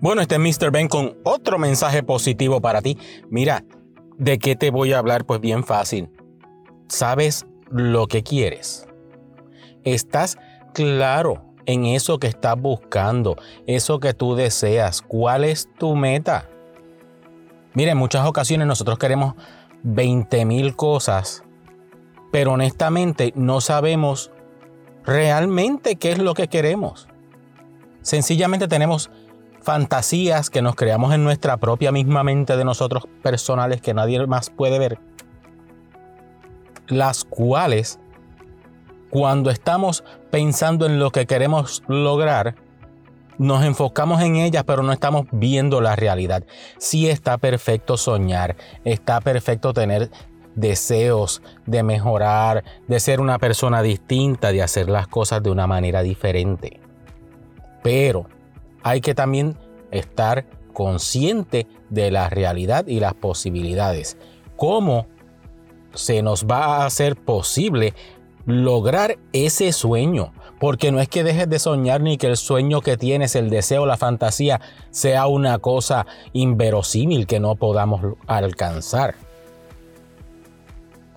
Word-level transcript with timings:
Bueno, 0.00 0.20
este 0.20 0.34
es 0.34 0.40
Mr. 0.40 0.70
Ben 0.70 0.88
con 0.88 1.16
otro 1.22 1.58
mensaje 1.58 2.02
positivo 2.02 2.60
para 2.60 2.82
ti. 2.82 2.98
Mira, 3.30 3.64
¿de 4.18 4.38
qué 4.38 4.56
te 4.56 4.70
voy 4.70 4.92
a 4.92 4.98
hablar? 4.98 5.24
Pues 5.24 5.40
bien 5.40 5.64
fácil. 5.64 6.10
¿Sabes 6.88 7.46
lo 7.70 8.06
que 8.06 8.22
quieres? 8.22 8.86
¿Estás 9.84 10.38
claro 10.74 11.44
en 11.66 11.86
eso 11.86 12.18
que 12.18 12.26
estás 12.26 12.60
buscando, 12.60 13.36
eso 13.66 14.00
que 14.00 14.14
tú 14.14 14.34
deseas? 14.34 15.02
¿Cuál 15.02 15.44
es 15.44 15.68
tu 15.78 15.94
meta? 15.94 16.48
Mira, 17.74 17.92
en 17.92 17.98
muchas 17.98 18.26
ocasiones 18.26 18.66
nosotros 18.66 18.98
queremos 18.98 19.34
20 19.82 20.44
mil 20.44 20.76
cosas, 20.76 21.42
pero 22.30 22.52
honestamente 22.52 23.32
no 23.34 23.60
sabemos 23.60 24.30
realmente 25.04 25.96
qué 25.96 26.12
es 26.12 26.18
lo 26.18 26.34
que 26.34 26.48
queremos. 26.48 27.08
Sencillamente 28.02 28.68
tenemos 28.68 29.10
fantasías 29.62 30.50
que 30.50 30.62
nos 30.62 30.74
creamos 30.74 31.14
en 31.14 31.24
nuestra 31.24 31.56
propia 31.56 31.92
misma 31.92 32.22
mente 32.24 32.56
de 32.56 32.64
nosotros 32.64 33.04
personales 33.22 33.80
que 33.80 33.94
nadie 33.94 34.26
más 34.26 34.50
puede 34.50 34.78
ver, 34.78 34.98
las 36.88 37.24
cuales 37.24 37.98
cuando 39.10 39.50
estamos 39.50 40.04
pensando 40.30 40.86
en 40.86 40.98
lo 40.98 41.10
que 41.10 41.26
queremos 41.26 41.82
lograr, 41.86 42.54
nos 43.38 43.64
enfocamos 43.64 44.22
en 44.22 44.36
ellas, 44.36 44.64
pero 44.64 44.82
no 44.82 44.92
estamos 44.92 45.26
viendo 45.32 45.80
la 45.80 45.96
realidad. 45.96 46.44
Sí 46.78 47.08
está 47.08 47.38
perfecto 47.38 47.96
soñar, 47.96 48.56
está 48.84 49.20
perfecto 49.20 49.72
tener 49.72 50.10
deseos 50.54 51.42
de 51.66 51.82
mejorar, 51.82 52.64
de 52.88 53.00
ser 53.00 53.20
una 53.20 53.38
persona 53.38 53.82
distinta, 53.82 54.52
de 54.52 54.62
hacer 54.62 54.88
las 54.88 55.08
cosas 55.08 55.42
de 55.42 55.50
una 55.50 55.66
manera 55.66 56.02
diferente. 56.02 56.80
Pero 57.82 58.26
hay 58.82 59.00
que 59.00 59.14
también 59.14 59.56
estar 59.90 60.46
consciente 60.72 61.66
de 61.90 62.10
la 62.10 62.28
realidad 62.30 62.86
y 62.86 63.00
las 63.00 63.14
posibilidades. 63.14 64.16
¿Cómo 64.56 65.06
se 65.94 66.22
nos 66.22 66.46
va 66.46 66.64
a 66.64 66.86
hacer 66.86 67.16
posible 67.16 67.94
lograr 68.46 69.18
ese 69.32 69.72
sueño? 69.72 70.32
Porque 70.58 70.92
no 70.92 71.00
es 71.00 71.08
que 71.08 71.24
dejes 71.24 71.48
de 71.48 71.58
soñar 71.58 72.00
ni 72.00 72.16
que 72.16 72.28
el 72.28 72.36
sueño 72.36 72.80
que 72.80 72.96
tienes, 72.96 73.34
el 73.34 73.50
deseo, 73.50 73.84
la 73.84 73.96
fantasía, 73.96 74.60
sea 74.90 75.26
una 75.26 75.58
cosa 75.58 76.06
inverosímil 76.32 77.26
que 77.26 77.40
no 77.40 77.56
podamos 77.56 78.16
alcanzar. 78.26 79.16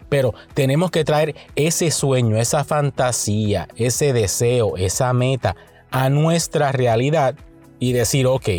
Pero 0.09 0.33
tenemos 0.53 0.91
que 0.91 1.03
traer 1.03 1.35
ese 1.55 1.91
sueño, 1.91 2.37
esa 2.37 2.63
fantasía, 2.63 3.67
ese 3.75 4.13
deseo, 4.13 4.77
esa 4.77 5.13
meta 5.13 5.55
a 5.91 6.09
nuestra 6.09 6.71
realidad 6.71 7.35
y 7.79 7.93
decir, 7.93 8.27
ok, 8.27 8.49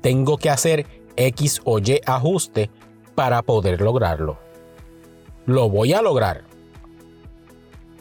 tengo 0.00 0.38
que 0.38 0.50
hacer 0.50 0.86
X 1.16 1.60
o 1.64 1.78
Y 1.78 2.00
ajuste 2.06 2.70
para 3.14 3.42
poder 3.42 3.80
lograrlo. 3.80 4.38
Lo 5.46 5.68
voy 5.68 5.92
a 5.92 6.02
lograr, 6.02 6.44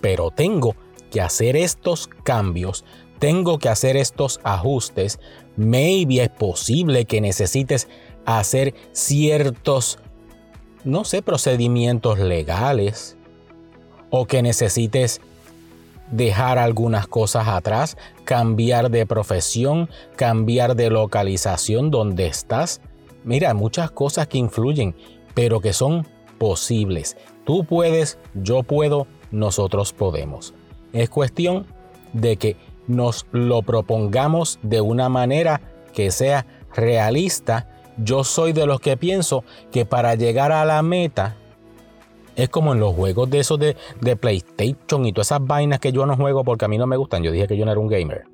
pero 0.02 0.32
tengo 0.32 0.76
que 1.12 1.22
hacer 1.22 1.56
estos 1.56 2.08
cambios, 2.24 2.84
tengo 3.20 3.58
que 3.60 3.70
hacer 3.70 3.98
estos 3.98 4.40
ajustes. 4.44 5.20
Maybe 5.56 6.22
es 6.22 6.30
posible 6.30 7.06
que 7.06 7.22
necesites 7.22 7.88
hacer 8.26 8.74
ciertos, 8.92 10.00
no 10.84 11.06
sé, 11.06 11.22
procedimientos 11.22 12.20
legales 12.20 13.18
o 14.10 14.26
que 14.26 14.42
necesites 14.42 15.22
dejar 16.12 16.58
algunas 16.58 17.08
cosas 17.08 17.48
atrás, 17.48 17.98
cambiar 18.24 18.92
de 18.92 19.06
profesión, 19.06 19.90
cambiar 20.16 20.76
de 20.76 20.90
localización 20.90 21.92
donde 21.92 22.28
estás. 22.28 22.82
Mira, 23.24 23.54
muchas 23.54 23.92
cosas 23.92 24.28
que 24.28 24.38
influyen, 24.38 24.96
pero 25.34 25.60
que 25.60 25.74
son 25.74 26.08
posibles. 26.38 27.18
Tú 27.44 27.66
puedes, 27.66 28.18
yo 28.34 28.64
puedo, 28.64 29.08
nosotros 29.32 29.94
podemos. 29.94 30.54
Es 30.94 31.10
cuestión 31.10 31.66
de 32.14 32.38
que 32.38 32.56
nos 32.88 33.26
lo 33.32 33.62
propongamos 33.64 34.60
de 34.62 34.82
una 34.82 35.10
manera 35.10 35.62
que 35.94 36.12
sea 36.12 36.46
realista. 36.74 37.68
Yo 37.98 38.24
soy 38.24 38.54
de 38.54 38.66
los 38.66 38.80
que 38.80 38.98
pienso 38.98 39.44
que 39.72 39.86
para 39.86 40.16
llegar 40.16 40.52
a 40.52 40.66
la 40.66 40.82
meta 40.82 41.36
es 42.36 42.50
como 42.50 42.74
en 42.74 42.80
los 42.80 42.94
juegos 42.94 43.30
de 43.30 43.40
esos 43.40 43.60
de, 43.60 43.76
PlayStation 44.16 45.06
y 45.06 45.14
todas 45.14 45.28
esas 45.28 45.46
vainas 45.46 45.80
que 45.80 45.92
yo 45.92 46.06
no 46.06 46.16
juego 46.16 46.44
porque 46.44 46.66
a 46.66 46.68
mí 46.68 46.78
no 46.78 46.88
me 46.88 46.98
gustan. 46.98 47.24
Yo 47.24 47.32
dije 47.32 47.48
que 47.48 47.58
yo 47.58 47.66
no 47.66 47.72
era 47.72 47.80
un 47.80 47.88
gamer. 47.88 48.26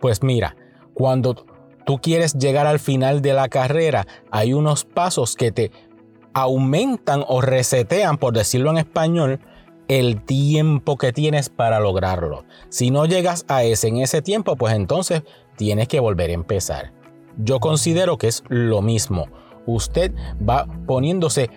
Pues 0.00 0.22
mira, 0.22 0.56
cuando 0.94 1.34
tú 1.84 1.98
quieres 1.98 2.34
llegar 2.34 2.66
al 2.66 2.78
final 2.78 3.22
de 3.22 3.32
la 3.32 3.48
carrera, 3.48 4.06
hay 4.30 4.52
unos 4.52 4.84
pasos 4.84 5.36
que 5.36 5.52
te 5.52 5.70
aumentan 6.32 7.24
o 7.26 7.40
resetean, 7.40 8.18
por 8.18 8.34
decirlo 8.34 8.70
en 8.70 8.78
español, 8.78 9.40
el 9.88 10.22
tiempo 10.24 10.96
que 10.98 11.12
tienes 11.12 11.48
para 11.48 11.80
lograrlo. 11.80 12.44
Si 12.68 12.90
no 12.90 13.06
llegas 13.06 13.44
a 13.48 13.62
ese 13.64 13.88
en 13.88 13.98
ese 13.98 14.20
tiempo, 14.20 14.56
pues 14.56 14.74
entonces 14.74 15.22
tienes 15.56 15.88
que 15.88 16.00
volver 16.00 16.30
a 16.30 16.34
empezar. 16.34 16.92
Yo 17.38 17.60
considero 17.60 18.18
que 18.18 18.28
es 18.28 18.42
lo 18.48 18.82
mismo. 18.82 19.26
Usted 19.66 20.12
va 20.46 20.66
poniéndose 20.86 21.50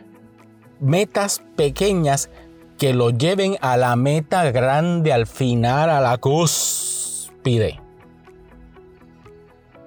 metas 0.79 1.41
pequeñas 1.55 2.29
que 2.77 2.93
lo 2.93 3.09
lleven 3.09 3.57
a 3.61 3.77
la 3.77 3.95
meta 3.95 4.49
grande 4.51 5.11
al 5.11 5.27
final, 5.27 5.89
a 5.89 5.99
la 5.99 6.17
cúspide. 6.17 7.81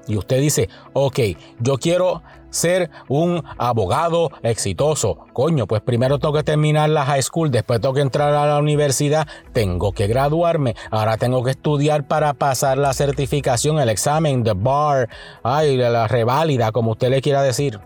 Y 0.06 0.16
usted 0.16 0.40
dice, 0.40 0.68
ok, 0.92 1.20
yo 1.60 1.78
quiero 1.78 2.22
ser 2.50 2.90
un 3.08 3.42
abogado 3.56 4.30
exitoso. 4.42 5.26
Coño, 5.32 5.66
pues 5.66 5.80
primero 5.80 6.18
tengo 6.18 6.34
que 6.34 6.42
terminar 6.42 6.90
la 6.90 7.04
high 7.06 7.22
school, 7.22 7.50
después 7.50 7.80
tengo 7.80 7.94
que 7.94 8.02
entrar 8.02 8.34
a 8.34 8.46
la 8.46 8.58
universidad, 8.58 9.26
tengo 9.52 9.92
que 9.92 10.06
graduarme, 10.06 10.76
ahora 10.90 11.16
tengo 11.16 11.42
que 11.42 11.52
estudiar 11.52 12.04
para 12.04 12.34
pasar 12.34 12.78
la 12.78 12.92
certificación, 12.92 13.78
el 13.78 13.88
examen, 13.88 14.44
the 14.44 14.52
bar, 14.54 15.08
ay, 15.42 15.76
la 15.76 16.06
reválida, 16.08 16.72
como 16.72 16.92
usted 16.92 17.08
le 17.08 17.22
quiera 17.22 17.42
decir. 17.42 17.80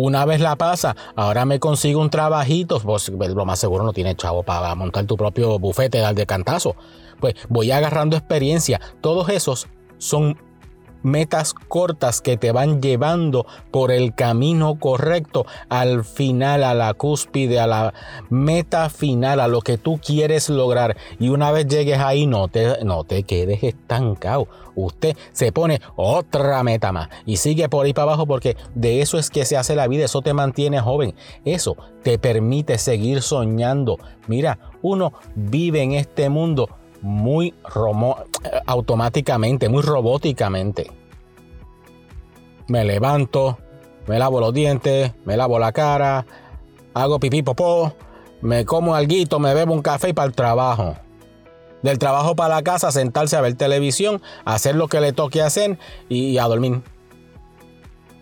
Una 0.00 0.24
vez 0.24 0.40
la 0.40 0.54
pasa, 0.54 0.94
ahora 1.16 1.44
me 1.44 1.58
consigo 1.58 2.00
un 2.00 2.08
trabajito, 2.08 2.78
pues, 2.78 3.08
lo 3.08 3.44
más 3.44 3.58
seguro 3.58 3.82
no 3.82 3.92
tiene 3.92 4.14
chavo 4.14 4.44
para 4.44 4.72
montar 4.76 5.06
tu 5.06 5.16
propio 5.16 5.58
bufete 5.58 5.98
de 6.14 6.24
cantazo. 6.24 6.76
Pues 7.18 7.34
voy 7.48 7.72
agarrando 7.72 8.16
experiencia. 8.16 8.80
Todos 9.00 9.28
esos 9.28 9.66
son 9.96 10.38
metas 11.02 11.54
cortas 11.54 12.20
que 12.20 12.36
te 12.36 12.52
van 12.52 12.80
llevando 12.80 13.46
por 13.70 13.90
el 13.90 14.14
camino 14.14 14.78
correcto 14.78 15.46
al 15.68 16.04
final, 16.04 16.64
a 16.64 16.74
la 16.74 16.94
cúspide, 16.94 17.60
a 17.60 17.66
la 17.66 17.94
meta 18.30 18.90
final, 18.90 19.40
a 19.40 19.48
lo 19.48 19.60
que 19.60 19.78
tú 19.78 20.00
quieres 20.04 20.48
lograr. 20.48 20.96
Y 21.18 21.28
una 21.28 21.50
vez 21.50 21.66
llegues 21.66 21.98
ahí, 21.98 22.26
no 22.26 22.48
te, 22.48 22.84
no 22.84 23.04
te 23.04 23.22
quedes 23.22 23.62
estancado. 23.62 24.48
Usted 24.74 25.16
se 25.32 25.50
pone 25.50 25.80
otra 25.96 26.62
meta 26.62 26.92
más 26.92 27.08
y 27.26 27.38
sigue 27.38 27.68
por 27.68 27.84
ahí 27.84 27.92
para 27.92 28.04
abajo 28.04 28.26
porque 28.26 28.56
de 28.76 29.00
eso 29.00 29.18
es 29.18 29.28
que 29.28 29.44
se 29.44 29.56
hace 29.56 29.74
la 29.74 29.88
vida, 29.88 30.04
eso 30.04 30.22
te 30.22 30.34
mantiene 30.34 30.80
joven, 30.80 31.14
eso 31.44 31.76
te 32.04 32.18
permite 32.18 32.78
seguir 32.78 33.22
soñando. 33.22 33.98
Mira, 34.28 34.58
uno 34.82 35.12
vive 35.34 35.82
en 35.82 35.92
este 35.92 36.28
mundo 36.28 36.68
muy 37.02 37.54
automáticamente, 38.66 39.68
muy 39.68 39.82
robóticamente. 39.82 40.90
Me 42.66 42.84
levanto, 42.84 43.58
me 44.06 44.18
lavo 44.18 44.40
los 44.40 44.52
dientes, 44.52 45.12
me 45.24 45.36
lavo 45.36 45.58
la 45.58 45.72
cara, 45.72 46.26
hago 46.94 47.18
pipí 47.18 47.42
popó, 47.42 47.94
me 48.40 48.64
como 48.64 48.94
algo, 48.94 49.38
me 49.38 49.54
bebo 49.54 49.72
un 49.72 49.82
café 49.82 50.10
y 50.10 50.12
para 50.12 50.28
el 50.28 50.34
trabajo. 50.34 50.96
Del 51.82 51.98
trabajo 51.98 52.34
para 52.34 52.56
la 52.56 52.62
casa, 52.62 52.90
sentarse 52.90 53.36
a 53.36 53.40
ver 53.40 53.54
televisión, 53.54 54.20
hacer 54.44 54.74
lo 54.74 54.88
que 54.88 55.00
le 55.00 55.12
toque 55.12 55.42
hacer 55.42 55.78
y 56.08 56.36
a 56.38 56.44
dormir. 56.44 56.82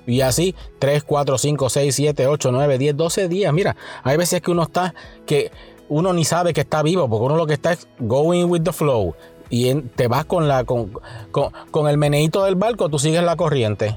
Y 0.06 0.20
así 0.20 0.54
3, 0.78 1.02
4, 1.02 1.38
5, 1.38 1.68
6, 1.68 1.94
7, 1.94 2.26
8, 2.26 2.52
9, 2.52 2.78
10, 2.78 2.96
12 2.96 3.28
días. 3.28 3.52
Mira, 3.52 3.76
hay 4.04 4.16
veces 4.16 4.40
que 4.40 4.50
uno 4.50 4.62
está 4.62 4.94
que 5.26 5.50
uno 5.88 6.12
ni 6.12 6.24
sabe 6.24 6.52
que 6.52 6.62
está 6.62 6.82
vivo, 6.82 7.08
porque 7.08 7.24
uno 7.24 7.36
lo 7.36 7.46
que 7.46 7.54
está 7.54 7.72
es 7.72 7.88
going 7.98 8.46
with 8.46 8.62
the 8.62 8.72
flow. 8.72 9.14
Y 9.48 9.74
te 9.74 10.08
vas 10.08 10.24
con, 10.24 10.48
la, 10.48 10.64
con, 10.64 10.92
con, 11.30 11.88
el 11.88 11.98
meneito 11.98 12.44
del 12.44 12.56
barco, 12.56 12.88
tú 12.88 12.98
sigues 12.98 13.22
la 13.22 13.36
corriente. 13.36 13.96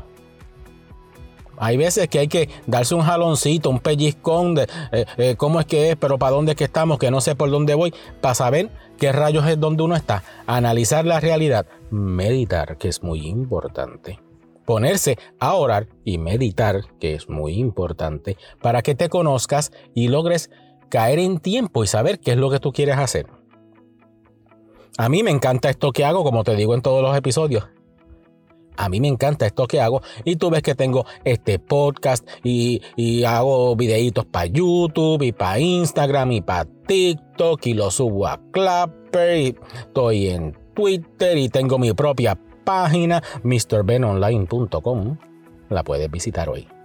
Hay 1.57 1.75
veces 1.75 2.07
que 2.07 2.19
hay 2.19 2.27
que 2.27 2.49
darse 2.67 2.95
un 2.95 3.01
jaloncito, 3.01 3.69
un 3.69 3.79
pellizcón 3.79 4.55
de 4.55 4.67
eh, 4.91 5.05
eh, 5.17 5.35
cómo 5.37 5.59
es 5.59 5.65
que 5.65 5.89
es, 5.89 5.95
pero 5.97 6.17
para 6.17 6.35
dónde 6.35 6.53
es 6.53 6.57
que 6.57 6.63
estamos, 6.63 6.99
que 6.99 7.11
no 7.11 7.19
sé 7.19 7.35
por 7.35 7.49
dónde 7.51 7.73
voy, 7.73 7.93
para 8.21 8.33
saber 8.33 8.69
qué 8.97 9.11
rayos 9.11 9.45
es 9.45 9.59
donde 9.59 9.83
uno 9.83 9.95
está. 9.95 10.23
Analizar 10.47 11.05
la 11.05 11.19
realidad, 11.19 11.65
meditar, 11.89 12.77
que 12.77 12.87
es 12.87 13.03
muy 13.03 13.27
importante. 13.27 14.19
Ponerse 14.65 15.17
a 15.39 15.55
orar 15.55 15.87
y 16.05 16.17
meditar, 16.17 16.83
que 16.99 17.15
es 17.15 17.27
muy 17.27 17.55
importante, 17.55 18.37
para 18.61 18.81
que 18.81 18.95
te 18.95 19.09
conozcas 19.09 19.73
y 19.93 20.07
logres 20.07 20.51
caer 20.89 21.19
en 21.19 21.39
tiempo 21.39 21.83
y 21.83 21.87
saber 21.87 22.19
qué 22.19 22.31
es 22.31 22.37
lo 22.37 22.49
que 22.49 22.59
tú 22.59 22.71
quieres 22.71 22.97
hacer. 22.97 23.27
A 24.97 25.07
mí 25.07 25.23
me 25.23 25.31
encanta 25.31 25.69
esto 25.69 25.91
que 25.91 26.03
hago, 26.03 26.23
como 26.23 26.43
te 26.43 26.55
digo 26.55 26.73
en 26.75 26.81
todos 26.81 27.01
los 27.01 27.15
episodios. 27.15 27.69
A 28.75 28.87
mí 28.87 29.01
me 29.01 29.09
encanta 29.09 29.45
esto 29.45 29.67
que 29.67 29.81
hago 29.81 30.01
y 30.23 30.37
tú 30.37 30.49
ves 30.49 30.61
que 30.61 30.73
tengo 30.73 31.05
este 31.25 31.59
podcast 31.59 32.25
y, 32.43 32.81
hago 33.25 33.75
videitos 33.75 34.25
para 34.25 34.45
YouTube 34.45 35.21
y 35.21 35.33
para 35.33 35.59
Instagram 35.59 36.31
y 36.31 36.41
para 36.41 36.65
TikTok 36.87 37.65
y 37.65 37.73
lo 37.73 37.91
subo 37.91 38.27
a 38.27 38.39
Clapper 38.51 39.37
y 39.37 39.55
estoy 39.73 40.29
en 40.29 40.57
Twitter 40.75 41.37
y 41.37 41.49
tengo 41.49 41.77
mi 41.77 41.91
propia 41.93 42.39
página 42.63 43.21
mrbenonline.com. 43.43 45.17
La 45.69 45.83
puedes 45.83 46.09
visitar 46.09 46.47
hoy. 46.47 46.78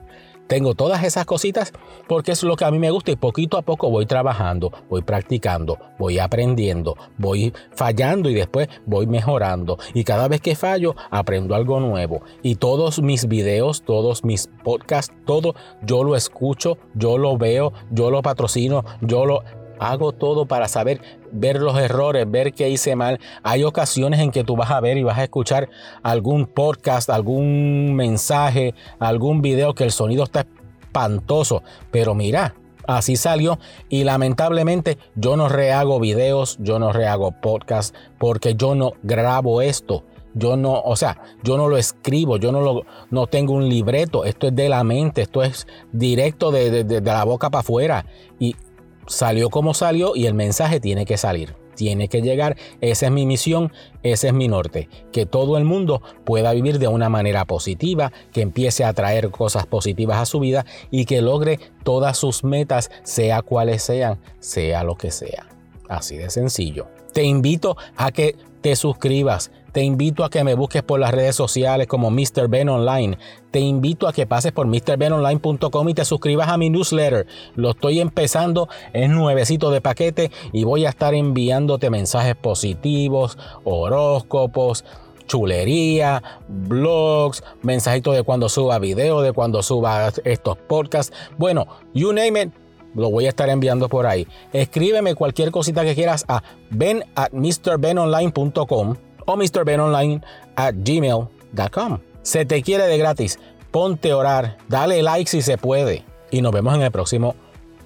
Tengo 0.46 0.74
todas 0.74 1.02
esas 1.04 1.24
cositas 1.24 1.72
porque 2.06 2.32
es 2.32 2.42
lo 2.42 2.56
que 2.56 2.64
a 2.64 2.70
mí 2.70 2.78
me 2.78 2.90
gusta 2.90 3.10
y 3.10 3.16
poquito 3.16 3.56
a 3.56 3.62
poco 3.62 3.90
voy 3.90 4.06
trabajando, 4.06 4.72
voy 4.90 5.02
practicando, 5.02 5.78
voy 5.98 6.18
aprendiendo, 6.18 6.96
voy 7.16 7.52
fallando 7.72 8.28
y 8.28 8.34
después 8.34 8.68
voy 8.86 9.06
mejorando. 9.06 9.78
Y 9.94 10.04
cada 10.04 10.28
vez 10.28 10.40
que 10.40 10.54
fallo 10.54 10.94
aprendo 11.10 11.54
algo 11.54 11.80
nuevo. 11.80 12.22
Y 12.42 12.56
todos 12.56 13.00
mis 13.00 13.26
videos, 13.26 13.82
todos 13.82 14.24
mis 14.24 14.48
podcasts, 14.62 15.14
todo 15.24 15.54
yo 15.82 16.04
lo 16.04 16.16
escucho, 16.16 16.78
yo 16.94 17.18
lo 17.18 17.38
veo, 17.38 17.72
yo 17.90 18.10
lo 18.10 18.22
patrocino, 18.22 18.84
yo 19.00 19.24
lo 19.24 19.42
hago 19.90 20.12
todo 20.12 20.46
para 20.46 20.68
saber, 20.68 21.00
ver 21.32 21.60
los 21.60 21.78
errores, 21.78 22.30
ver 22.30 22.52
qué 22.52 22.70
hice 22.70 22.96
mal. 22.96 23.20
Hay 23.42 23.64
ocasiones 23.64 24.20
en 24.20 24.30
que 24.30 24.44
tú 24.44 24.56
vas 24.56 24.70
a 24.70 24.80
ver 24.80 24.96
y 24.96 25.02
vas 25.02 25.18
a 25.18 25.24
escuchar 25.24 25.68
algún 26.02 26.46
podcast, 26.46 27.10
algún 27.10 27.94
mensaje, 27.94 28.74
algún 28.98 29.42
video 29.42 29.74
que 29.74 29.84
el 29.84 29.92
sonido 29.92 30.24
está 30.24 30.46
espantoso. 30.80 31.62
Pero 31.90 32.14
mira, 32.14 32.54
así 32.86 33.16
salió 33.16 33.58
y 33.88 34.04
lamentablemente 34.04 34.98
yo 35.14 35.36
no 35.36 35.48
rehago 35.48 36.00
videos, 36.00 36.56
yo 36.60 36.78
no 36.78 36.92
rehago 36.92 37.32
podcast 37.32 37.94
porque 38.18 38.54
yo 38.54 38.74
no 38.74 38.92
grabo 39.02 39.62
esto. 39.62 40.04
Yo 40.36 40.56
no, 40.56 40.80
o 40.80 40.96
sea, 40.96 41.22
yo 41.44 41.56
no 41.56 41.68
lo 41.68 41.76
escribo, 41.76 42.38
yo 42.38 42.50
no, 42.50 42.60
lo, 42.60 42.82
no 43.10 43.28
tengo 43.28 43.52
un 43.52 43.68
libreto, 43.68 44.24
esto 44.24 44.48
es 44.48 44.56
de 44.56 44.68
la 44.68 44.82
mente, 44.82 45.22
esto 45.22 45.44
es 45.44 45.68
directo 45.92 46.50
de, 46.50 46.82
de 46.82 47.00
la 47.00 47.22
boca 47.22 47.50
para 47.50 47.60
afuera. 47.60 48.04
Y 48.40 48.56
salió 49.06 49.50
como 49.50 49.74
salió 49.74 50.14
y 50.16 50.26
el 50.26 50.34
mensaje 50.34 50.80
tiene 50.80 51.06
que 51.06 51.16
salir. 51.16 51.54
Tiene 51.74 52.08
que 52.08 52.22
llegar, 52.22 52.56
esa 52.80 53.06
es 53.06 53.12
mi 53.12 53.26
misión, 53.26 53.72
ese 54.02 54.28
es 54.28 54.32
mi 54.32 54.46
norte, 54.46 54.88
que 55.12 55.26
todo 55.26 55.56
el 55.56 55.64
mundo 55.64 56.02
pueda 56.24 56.52
vivir 56.52 56.78
de 56.78 56.88
una 56.88 57.08
manera 57.08 57.44
positiva, 57.46 58.12
que 58.32 58.42
empiece 58.42 58.84
a 58.84 58.92
traer 58.92 59.30
cosas 59.30 59.66
positivas 59.66 60.18
a 60.18 60.26
su 60.26 60.40
vida 60.40 60.64
y 60.90 61.04
que 61.04 61.20
logre 61.20 61.58
todas 61.82 62.16
sus 62.16 62.44
metas, 62.44 62.90
sea 63.02 63.42
cuales 63.42 63.82
sean, 63.82 64.20
sea 64.38 64.84
lo 64.84 64.96
que 64.96 65.10
sea. 65.10 65.48
Así 65.88 66.16
de 66.16 66.30
sencillo. 66.30 66.86
Te 67.12 67.24
invito 67.24 67.76
a 67.96 68.10
que 68.12 68.36
te 68.64 68.76
suscribas, 68.76 69.50
te 69.72 69.82
invito 69.82 70.24
a 70.24 70.30
que 70.30 70.42
me 70.42 70.54
busques 70.54 70.82
por 70.82 70.98
las 70.98 71.10
redes 71.10 71.36
sociales 71.36 71.86
como 71.86 72.10
Mr. 72.10 72.48
Ben 72.48 72.70
Online. 72.70 73.18
Te 73.50 73.60
invito 73.60 74.08
a 74.08 74.12
que 74.14 74.26
pases 74.26 74.52
por 74.52 74.66
MrBenOnline.com 74.66 75.88
y 75.90 75.92
te 75.92 76.06
suscribas 76.06 76.48
a 76.48 76.56
mi 76.56 76.70
newsletter. 76.70 77.26
Lo 77.56 77.72
estoy 77.72 78.00
empezando, 78.00 78.70
es 78.94 79.10
nuevecito 79.10 79.70
de 79.70 79.82
paquete 79.82 80.30
y 80.54 80.64
voy 80.64 80.86
a 80.86 80.88
estar 80.88 81.12
enviándote 81.12 81.90
mensajes 81.90 82.36
positivos, 82.36 83.36
horóscopos, 83.64 84.86
chulería, 85.26 86.22
blogs, 86.48 87.44
mensajitos 87.60 88.16
de 88.16 88.22
cuando 88.22 88.48
suba 88.48 88.78
video, 88.78 89.20
de 89.20 89.34
cuando 89.34 89.62
suba 89.62 90.10
estos 90.24 90.56
podcasts. 90.56 91.14
Bueno, 91.36 91.66
you 91.92 92.14
name 92.14 92.40
it, 92.40 92.63
lo 92.94 93.10
voy 93.10 93.26
a 93.26 93.30
estar 93.30 93.48
enviando 93.48 93.88
por 93.88 94.06
ahí. 94.06 94.26
Escríbeme 94.52 95.14
cualquier 95.14 95.50
cosita 95.50 95.84
que 95.84 95.94
quieras 95.94 96.24
a 96.28 96.42
ben 96.70 97.04
at 97.14 97.32
mrbenonline.com 97.32 98.96
o 99.26 99.36
mrbenonline 99.36 100.22
at 100.56 100.74
gmail.com. 100.78 101.98
Se 102.22 102.44
te 102.44 102.62
quiere 102.62 102.84
de 102.84 102.98
gratis. 102.98 103.38
Ponte 103.70 104.12
a 104.12 104.16
orar, 104.16 104.56
dale 104.68 105.02
like 105.02 105.30
si 105.30 105.42
se 105.42 105.58
puede. 105.58 106.04
Y 106.30 106.42
nos 106.42 106.52
vemos 106.52 106.74
en 106.74 106.82
el 106.82 106.90
próximo. 106.90 107.34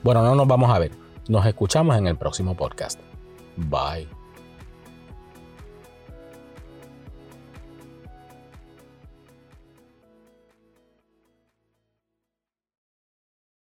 Bueno, 0.02 0.22
no 0.22 0.34
nos 0.34 0.46
vamos 0.46 0.70
a 0.70 0.78
ver. 0.78 0.92
Nos 1.28 1.44
escuchamos 1.46 1.96
en 1.96 2.06
el 2.06 2.16
próximo 2.16 2.54
podcast. 2.54 3.00
Bye. 3.56 4.17